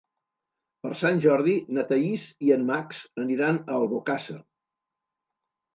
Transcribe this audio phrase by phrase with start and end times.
[0.85, 4.41] Per Sant Jordi na Thaís i en Max aniran a Albocàsser.